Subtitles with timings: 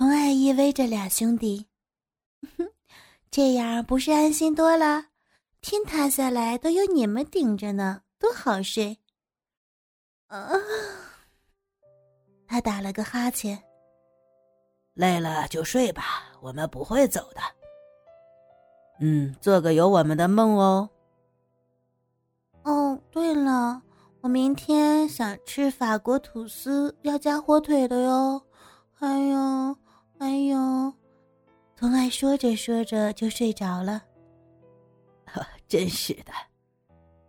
[0.00, 1.66] 童爱依偎着俩兄弟，
[3.30, 5.08] 这样不是安心多了？
[5.60, 8.96] 天塌下来都有你们顶着呢，多好睡。
[10.28, 10.48] 啊！
[12.48, 13.62] 他打了个哈欠。
[14.94, 16.02] 累了就睡吧，
[16.40, 17.42] 我们不会走的。
[19.00, 20.88] 嗯，做个有我们的梦哦。
[22.62, 23.82] 哦，对了，
[24.22, 28.40] 我明天想吃法国吐司，要加火腿的哟。
[28.94, 29.76] 还有，
[30.20, 30.92] 哎呦，
[31.74, 34.04] 童爱说着说着就睡着了。
[35.66, 36.32] 真是的，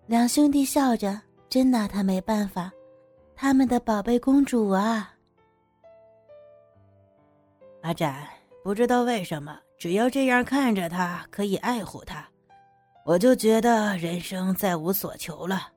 [0.07, 2.69] 两兄弟笑着，真拿他没办法。
[3.33, 5.15] 他们的宝贝公主啊，
[7.81, 8.27] 阿展，
[8.61, 12.27] 不知道为什么，只要这样看着他，可以爱护他，
[13.05, 15.71] 我就觉得人生再无所求了。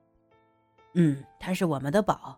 [0.95, 2.37] 嗯，他是我们的宝。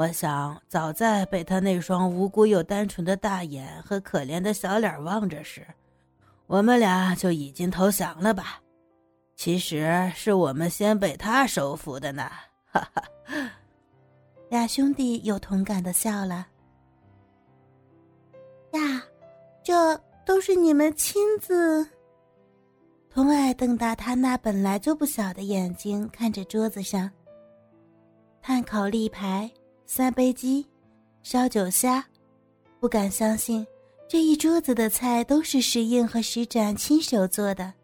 [0.00, 5.66] 我想，早在被他那双无辜又单纯的大眼和可怜的小脸望着时，
[6.46, 8.62] 我们俩就已经投降了吧。
[9.36, 12.30] 其实是我们先被他收服的呢，
[12.72, 13.04] 哈哈！
[14.48, 16.46] 俩兄弟有同感的笑了。
[18.72, 19.02] 呀，
[19.62, 21.86] 这都是你们亲自。
[23.10, 27.10] 童爱瞪大他那本来就不小的眼睛，看着桌子上，
[28.40, 29.50] 炭烤立排、
[29.92, 30.64] 三杯鸡、
[31.20, 32.06] 烧酒虾，
[32.78, 33.66] 不敢相信
[34.06, 37.74] 这一桌子的菜都是石印和石展亲手做的。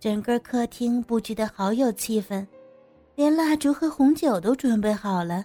[0.00, 2.46] 整个客厅布置的好有气氛，
[3.14, 5.44] 连蜡烛和红酒都准备好了，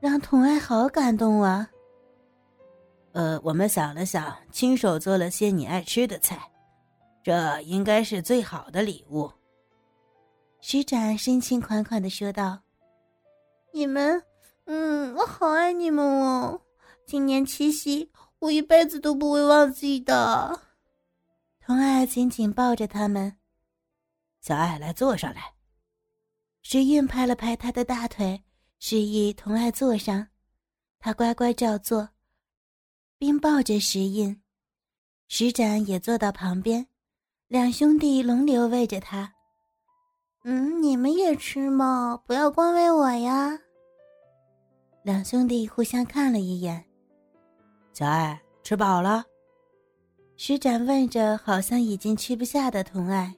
[0.00, 1.68] 让童爱好感动啊。
[3.12, 6.50] 呃，我们想了想，亲手做了些你爱吃的菜，
[7.22, 9.30] 这应该是最好的礼物。
[10.62, 12.58] 石展深情款款的说道
[13.70, 14.22] ：“你们，
[14.74, 16.62] 嗯，我好爱你们哦！
[17.06, 20.58] 今年七夕，我一辈子都不会忘记的。”
[21.60, 23.36] 童爱紧紧抱着他们，
[24.40, 25.52] 小爱来坐上来。
[26.62, 28.42] 石印拍了拍他的大腿，
[28.78, 30.28] 示意童爱坐上。
[30.98, 32.08] 他乖乖照做，
[33.18, 34.40] 并抱着石印。
[35.28, 36.86] 石展也坐到旁边，
[37.46, 39.34] 两兄弟轮流喂着他。
[40.44, 43.58] 嗯，你们也吃嘛，不要光喂我呀。
[45.02, 46.84] 两兄弟互相看了一眼。
[47.92, 49.24] 小爱吃饱了。
[50.36, 53.34] 石展问着，好像已经吃不下的童爱。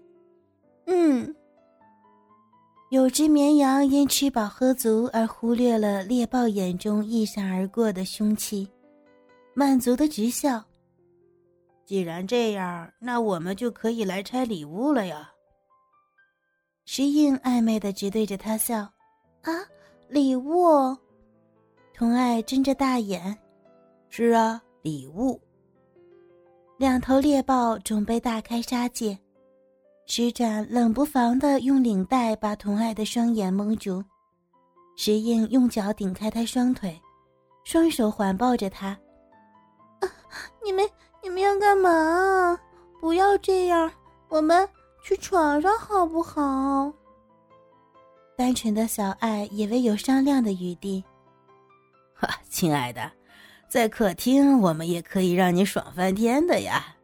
[0.86, 1.34] 嗯。
[2.90, 8.68] 有只绵羊因吃饱喝足而忽略了猎豹眼中一闪而过的凶器，
[9.52, 10.62] 满足的直笑。
[11.84, 15.30] 既然这样，那我们就可以来拆礼物了呀。
[16.84, 18.76] 石印暧昧的直对着他笑。
[19.42, 19.52] 啊，
[20.08, 20.96] 礼物！
[21.96, 23.38] 童爱睁着大眼。
[24.08, 25.40] 是啊，礼物。
[26.76, 29.16] 两头猎豹准备大开杀戒，
[30.04, 34.02] 石展冷不防地用领带把童爱的双眼蒙住，
[34.96, 37.00] 石印用脚顶开他双腿，
[37.62, 38.88] 双手环抱着他。
[40.00, 40.10] 啊，
[40.64, 40.84] 你们
[41.22, 42.58] 你们要干嘛？
[43.00, 43.88] 不要这样，
[44.28, 44.68] 我们
[45.04, 46.92] 去床上好不好？
[48.36, 51.04] 单纯的小爱以为有商量的余地。
[52.48, 53.10] 亲爱的。
[53.68, 56.96] 在客厅，我们也可以让你爽翻天的呀。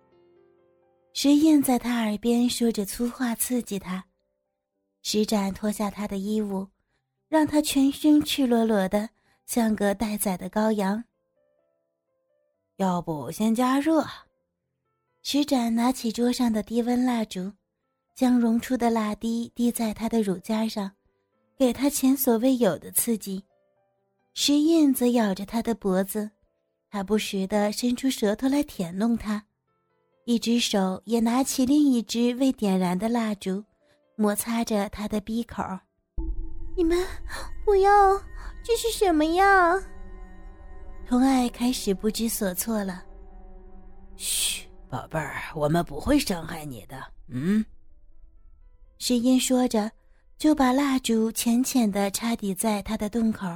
[1.12, 4.04] 石燕在他耳边说着粗话，刺激他。
[5.02, 6.68] 石展脱下他的衣物，
[7.28, 9.08] 让他全身赤裸裸的，
[9.46, 11.02] 像个待宰的羔羊。
[12.76, 14.06] 要不先加热？
[15.22, 17.52] 石展拿起桌上的低温蜡烛，
[18.14, 20.92] 将溶出的蜡滴滴在他的乳尖上，
[21.58, 23.42] 给他前所未有的刺激。
[24.34, 26.30] 石印则咬着他的脖子。
[26.92, 29.44] 还不时地伸出舌头来舔弄他，
[30.24, 33.64] 一只手也拿起另一只未点燃的蜡烛，
[34.16, 35.62] 摩擦着他的鼻口。
[36.76, 36.98] 你们
[37.64, 38.18] 不要，
[38.64, 39.80] 这是什么呀？
[41.06, 43.04] 童爱开始不知所措了。
[44.16, 47.00] 嘘，宝贝儿，我们不会伤害你的。
[47.28, 47.64] 嗯。
[48.98, 49.88] 石英说着，
[50.38, 53.46] 就把蜡烛浅浅地插抵在他的洞口。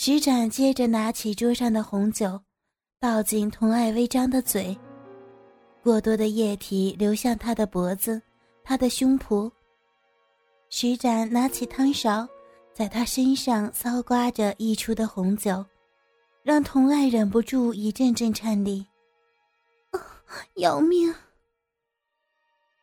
[0.00, 2.40] 石展接着拿起桌上的红酒，
[3.00, 4.78] 倒进童爱微张的嘴，
[5.82, 8.22] 过多的液体流向他的脖子、
[8.62, 9.50] 他的胸脯。
[10.70, 12.28] 石展拿起汤勺，
[12.72, 15.66] 在他身上搔刮着溢出的红酒，
[16.44, 18.86] 让童爱忍不住一阵阵颤栗。
[19.90, 19.98] 啊，
[20.54, 21.12] 要命！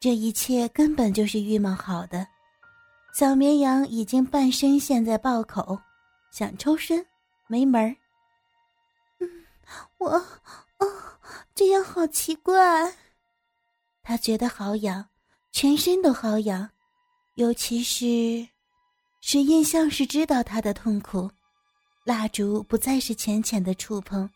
[0.01, 2.27] 这一切根本就是预谋好的，
[3.17, 5.79] 小绵羊已经半身陷在豹口。
[6.35, 7.05] 想抽身，
[7.47, 7.95] 没门儿。
[9.21, 9.45] 嗯，
[9.99, 10.21] 我
[11.69, 12.93] 样好奇怪。
[14.03, 15.07] 他觉得好痒，
[15.53, 16.69] 全身都好痒，
[17.35, 18.49] 尤其是，
[19.21, 21.31] 石印像是知道他的痛苦。
[22.03, 24.29] 蜡烛不再是浅浅的触碰，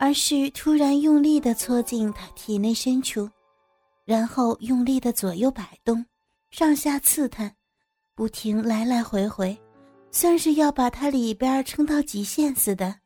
[0.00, 3.30] 而是突然用力的戳进他体内深处，
[4.04, 6.04] 然后用力的左右摆动，
[6.50, 7.54] 上下刺探，
[8.16, 9.56] 不停来来回回，
[10.10, 13.00] 像是要把它里边撑到极限似的。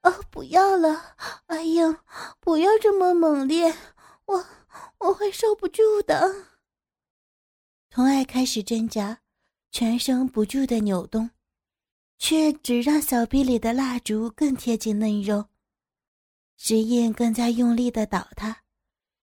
[0.00, 1.16] 啊， 不要了，
[1.46, 2.04] 哎呀，
[2.40, 3.74] 不要这么猛烈，
[4.26, 4.46] 我
[4.98, 6.46] 我会受不住的。
[7.88, 9.20] 童爱开始挣扎，
[9.70, 11.30] 全身不住的扭动。
[12.18, 15.50] 却只让小臂里的蜡烛更贴近嫩肉，
[16.56, 18.62] 石印更加用力的捣它，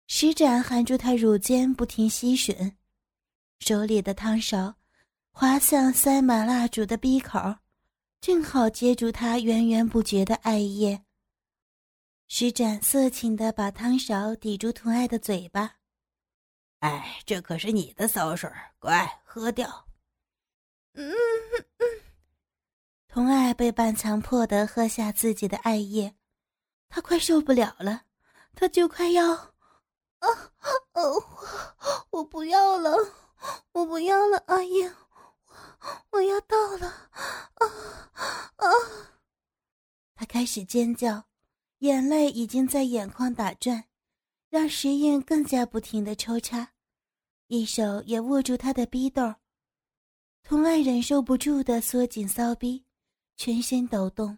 [0.05, 2.75] 石展含住他乳尖不停吸吮，
[3.57, 4.75] 手里的汤勺
[5.35, 7.39] 滑向塞满蜡烛的鼻口，
[8.21, 11.03] 正好接住他源源不绝的爱液。
[12.27, 15.77] 施展色情的把汤勺抵住童爱的嘴巴，
[16.79, 18.47] 哎，这可是你的骚水，
[18.77, 19.87] 乖，喝掉。
[20.93, 21.11] 嗯
[21.79, 21.87] 嗯。
[23.07, 26.15] 童爱被半强迫的喝下自己的艾叶，
[26.89, 28.03] 他快受不了了，
[28.53, 29.31] 他就快要……
[29.33, 30.29] 啊
[30.93, 31.01] 啊！
[32.11, 32.95] 我不要了，
[33.73, 34.95] 我不要了，阿英，
[36.11, 36.87] 我要到了！
[37.55, 37.67] 啊
[38.55, 38.65] 啊！
[40.15, 41.23] 他开始尖叫，
[41.79, 43.83] 眼泪已经在眼眶打转，
[44.51, 46.69] 让石印更加不停的抽插，
[47.47, 49.33] 一手也握住他的逼斗。
[50.43, 52.83] 童爱忍受不住的缩紧骚逼。
[53.35, 54.37] 全身抖动，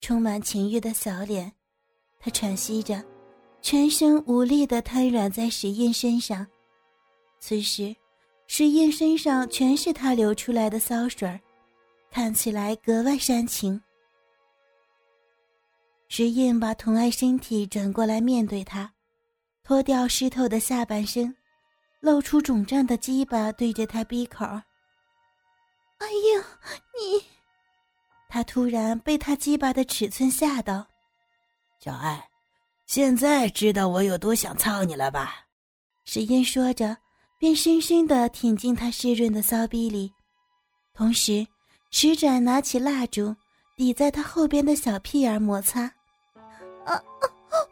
[0.00, 1.52] 充满情欲的小脸，
[2.18, 3.04] 他喘息着，
[3.60, 6.46] 全身无力的瘫软在石印身上。
[7.38, 7.94] 此时，
[8.46, 11.38] 石印身上全是他流出来的骚水
[12.10, 13.78] 看起来格外煽情。
[16.08, 18.92] 石印把童爱身体转过来面对他，
[19.64, 21.34] 脱掉湿透的下半身，
[22.00, 24.44] 露出肿胀的鸡巴对着他闭口。
[25.98, 26.44] 哎呀，
[26.94, 27.24] 你！
[28.28, 30.86] 他突然被他鸡巴的尺寸吓到，
[31.80, 32.28] 小爱，
[32.86, 35.46] 现在知道我有多想操你了吧？
[36.04, 36.96] 石印说着，
[37.38, 40.12] 便深深的挺进他湿润的骚逼里，
[40.92, 41.46] 同时，
[41.90, 43.34] 石展拿起蜡烛
[43.76, 45.82] 抵在他后边的小屁眼摩擦。
[46.84, 47.02] 啊，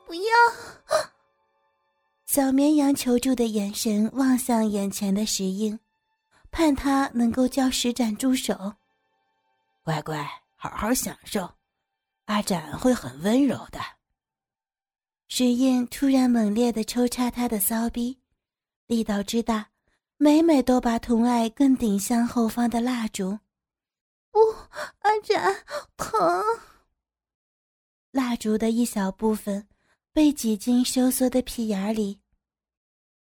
[0.07, 0.33] 不要！
[2.27, 5.79] 小绵羊求助的眼神望向眼前的石英，
[6.51, 8.75] 盼他能够叫石展住手。
[9.83, 10.27] 乖乖。
[10.55, 11.51] 好好享受，
[12.27, 13.81] 阿展会很温柔的。
[15.27, 18.17] 石印突然猛烈的抽插他的骚逼，
[18.87, 19.67] 力道之大，
[20.19, 23.37] 每每都把童爱更顶向后方的蜡烛。
[24.33, 24.41] 不，
[25.01, 25.65] 阿展
[25.97, 26.43] 疼。
[28.11, 29.69] 蜡烛的一小部分
[30.13, 32.19] 被挤进收缩的屁眼里。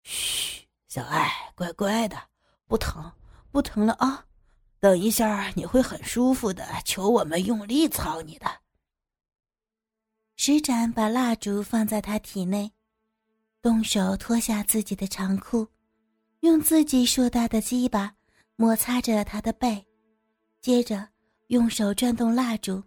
[0.01, 2.17] 嘘，小爱，乖乖的，
[2.67, 3.11] 不疼，
[3.51, 4.25] 不疼了啊。
[4.79, 6.65] 等一下，你会很舒服的。
[6.83, 8.47] 求我们用力操你的。
[10.35, 12.73] 石展把蜡烛放在他体内，
[13.61, 15.67] 动手脱下自己的长裤，
[16.41, 18.15] 用自己硕大的鸡巴
[18.56, 19.88] 摩擦着他的背，
[20.63, 21.06] 接着
[21.48, 22.81] 用手转动蜡烛，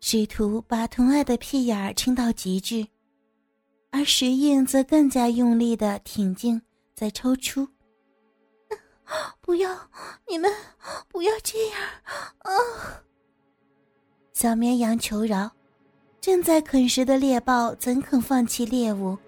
[0.00, 2.86] 试图把童爱的屁眼儿撑到极致，
[3.90, 6.62] 而石印则更加用力的挺进，
[6.94, 7.68] 再抽出。
[9.40, 9.76] 不要，
[10.28, 10.48] 你们
[11.08, 11.80] 不要这样
[12.38, 13.02] 啊！
[14.32, 15.50] 小绵羊求饶，
[16.20, 19.18] 正在啃食的猎豹怎肯放弃猎物？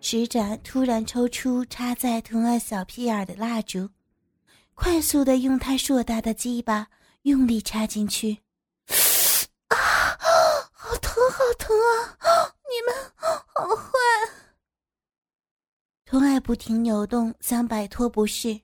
[0.00, 3.88] 石展突然抽出插在童爱小屁眼的蜡烛，
[4.74, 6.86] 快速的用他硕大的鸡巴
[7.22, 8.38] 用力插进去。
[9.68, 9.76] 啊，
[10.72, 12.18] 好疼，好疼啊！
[12.68, 12.94] 你们
[13.46, 13.92] 好坏！
[16.04, 18.60] 童爱不停扭动，想摆脱不适。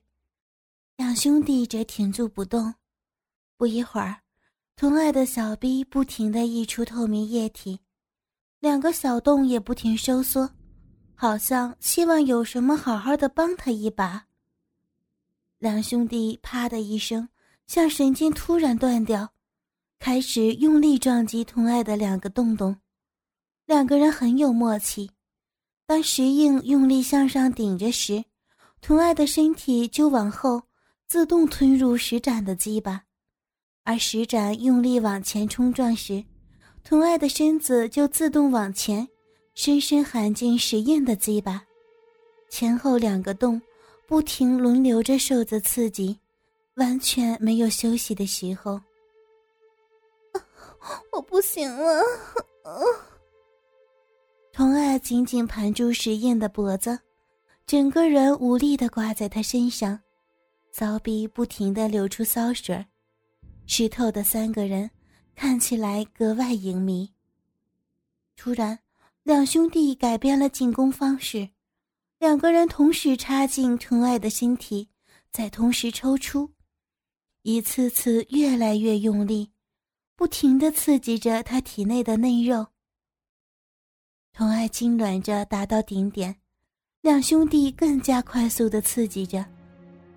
[0.97, 2.75] 两兄弟则停住不动，
[3.55, 4.21] 不一会儿，
[4.75, 7.79] 童爱的小臂不停地溢出透明液体，
[8.59, 10.49] 两个小洞也不停收缩，
[11.15, 14.25] 好像希望有什么好好的帮他一把。
[15.57, 17.29] 两兄弟啪的一声，
[17.69, 19.29] 像神经突然断掉，
[19.99, 22.75] 开始用力撞击童爱的两个洞洞。
[23.67, 25.11] 两个人很有默契，
[25.85, 28.25] 当石印用力向上顶着时，
[28.81, 30.63] 童爱的身体就往后。
[31.07, 33.01] 自动吞入石展的鸡巴，
[33.83, 36.23] 而石展用力往前冲撞时，
[36.83, 39.07] 童爱的身子就自动往前，
[39.55, 41.63] 深深含进石印的鸡巴，
[42.51, 43.59] 前后两个洞
[44.07, 46.18] 不停轮流着受着刺激，
[46.79, 48.81] 完全没有休息的时候。
[51.11, 52.01] 我不行了，
[55.03, 56.99] 紧紧盘住石燕的脖子，
[57.67, 59.99] 整个人无力的挂在他身上，
[60.71, 62.85] 骚逼不停的流出骚水
[63.67, 64.89] 湿透的三个人
[65.35, 67.09] 看起来格外淫迷。
[68.35, 68.79] 突然，
[69.23, 71.49] 两兄弟改变了进攻方式，
[72.17, 74.89] 两个人同时插进纯爱的身体，
[75.31, 76.49] 再同时抽出，
[77.49, 79.49] 一次次越来越用力，
[80.15, 82.63] 不停地刺激着他体内的内肉。
[84.31, 86.35] 童爱痉挛着达到顶点，
[87.01, 89.43] 两兄弟更加快速的刺激着，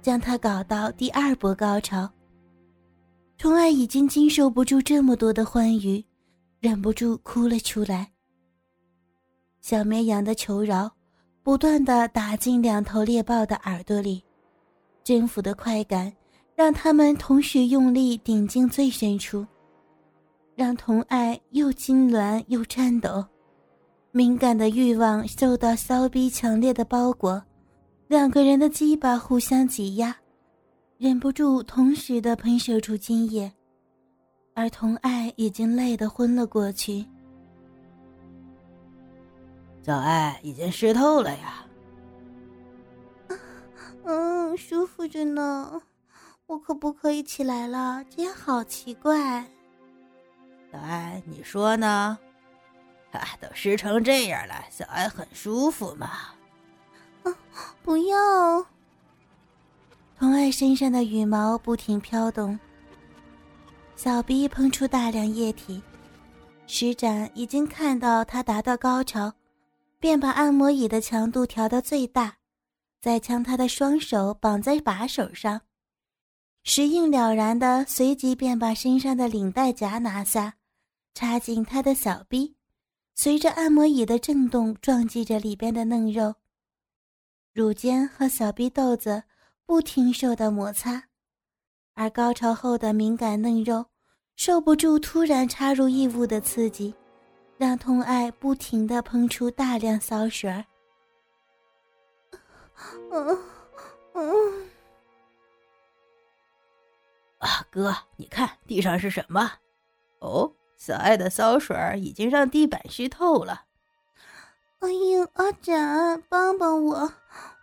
[0.02, 2.06] 将他搞到第二波高潮。
[3.38, 6.04] 童爱已经经受不住这么多的欢愉，
[6.60, 8.12] 忍不住哭了出来。
[9.62, 10.92] 小绵羊的求饶，
[11.42, 14.22] 不断的打进两头猎豹的耳朵里，
[15.02, 16.12] 征服的快感
[16.54, 19.46] 让他们同时用力顶进最深处，
[20.54, 23.24] 让童爱又痉挛又颤抖。
[24.10, 27.42] 敏感的欲望受到骚逼强烈的包裹，
[28.08, 30.14] 两个人的鸡巴互相挤压，
[30.98, 33.50] 忍不住同时的喷射出精液，
[34.54, 37.04] 而童爱已经累得昏了过去。
[39.82, 41.64] 小爱已经湿透了呀。
[44.04, 45.80] 嗯，舒服着呢，
[46.52, 48.04] 我可不可以起来了？
[48.14, 49.42] 这样好奇怪。
[50.70, 52.18] 小爱，你说呢？
[53.10, 56.06] 啊，都湿成这样了，小爱很舒服嘛。
[57.22, 57.34] 啊，
[57.82, 58.66] 不要！
[60.18, 62.60] 童爱身上的羽毛不停飘动，
[63.96, 65.82] 小臂喷出大量液体。
[66.66, 69.32] 施展已经看到他达到高潮，
[69.98, 72.36] 便把按摩椅的强度调到最大，
[73.00, 75.62] 再将他的双手绑在把手上。
[76.64, 80.54] 石印了然的，随即便把身上的领带夹拿下，
[81.12, 82.56] 插进他的小臂。
[83.14, 86.34] 随着按摩椅的震动，撞击着里边的嫩肉，
[87.52, 89.22] 乳尖和小臂豆子
[89.66, 91.02] 不停受到摩擦，
[91.94, 93.84] 而高潮后的敏感嫩肉
[94.36, 96.94] 受不住突然插入异物的刺激，
[97.58, 100.64] 让痛爱不停的喷出大量骚水儿。
[103.10, 103.38] 嗯
[104.14, 104.70] 嗯，
[107.42, 109.52] 啊，哥，你看地上是什么？
[110.20, 110.50] 哦。
[110.78, 113.66] 小爱的骚水已经让地板湿透了。
[114.80, 117.12] 哎呀，阿展，帮帮我，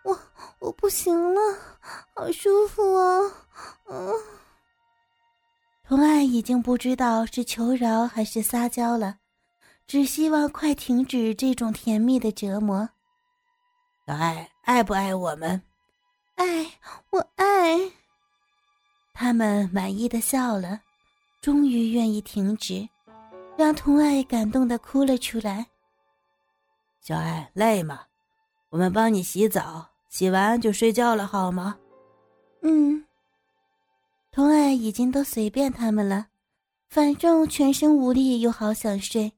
[0.04, 0.18] 我
[0.58, 1.40] 我不行了，
[2.14, 3.20] 好舒服啊！
[3.90, 4.14] 嗯，
[5.86, 9.18] 童爱已经不知道是求饶还是撒娇了，
[9.86, 12.88] 只希望快停止这种甜蜜的折磨。
[14.06, 15.60] 小爱，爱不爱我们？
[16.36, 16.46] 爱，
[17.10, 17.92] 我爱。
[19.22, 20.80] 他们满意的笑了，
[21.42, 22.88] 终于愿意停止。
[23.54, 25.66] 让童爱感动的哭了出来。
[27.02, 28.00] 小爱累吗？
[28.70, 31.76] 我们帮你洗澡，洗完就睡觉了，好吗？
[32.62, 33.04] 嗯。
[34.32, 36.28] 童爱已经都随便他们了，
[36.88, 39.30] 反正全身无力又好想睡。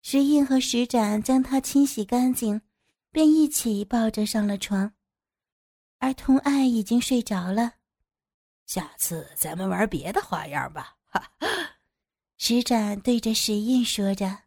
[0.00, 2.58] 石印和石展将他清洗干净，
[3.12, 4.90] 便一起抱着上了床。
[5.98, 7.74] 而童爱已经睡着了。
[8.70, 11.48] 下次咱们玩别的花样吧，哈哈。
[12.38, 14.42] 石展对着石印说着。